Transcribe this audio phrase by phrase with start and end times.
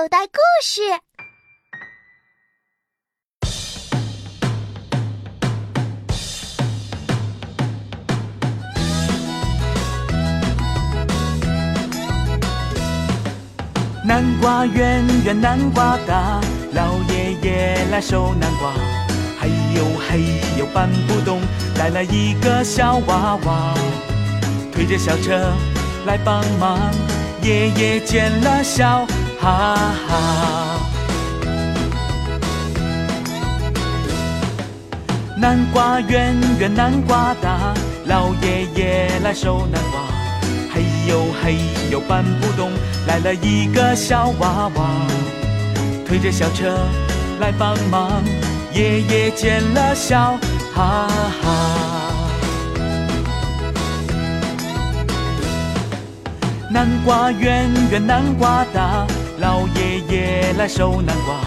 [0.00, 0.80] 口袋故事。
[14.06, 16.40] 南瓜圆圆，南瓜大，
[16.72, 18.72] 老爷爷来收南瓜。
[19.38, 21.42] 嘿呦嘿呦，搬不动，
[21.76, 23.74] 来了一个小娃娃，
[24.72, 25.52] 推着小车
[26.06, 26.90] 来帮忙。
[27.42, 29.06] 爷爷见了笑，
[29.40, 29.76] 哈
[30.06, 30.78] 哈。
[35.36, 37.72] 南瓜圆圆，南瓜大，
[38.04, 40.00] 老爷爷来收南瓜。
[40.72, 41.56] 嘿呦嘿
[41.90, 42.70] 呦，搬不动，
[43.06, 44.90] 来了一个小娃娃，
[46.06, 46.78] 推着小车
[47.40, 48.22] 来帮忙。
[48.74, 50.38] 爷爷见了笑，
[50.74, 51.08] 哈
[51.42, 51.48] 哈。
[56.70, 59.06] 南瓜圆圆，南瓜大，
[59.40, 61.40] 老爷爷来收南瓜。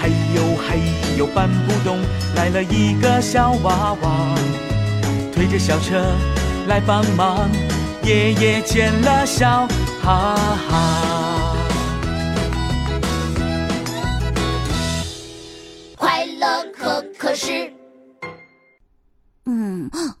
[0.00, 0.78] 嘿呦嘿
[1.18, 1.98] 呦，搬不动，
[2.36, 4.34] 来了一个小娃娃，
[5.34, 6.00] 推着小车
[6.68, 7.50] 来帮忙。
[8.04, 9.66] 爷爷见了笑，
[10.00, 10.36] 哈
[10.68, 11.56] 哈。
[15.96, 17.72] 快乐可可是。